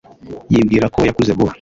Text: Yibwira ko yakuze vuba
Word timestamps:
Yibwira 0.51 0.85
ko 0.93 0.99
yakuze 1.07 1.31
vuba 1.37 1.49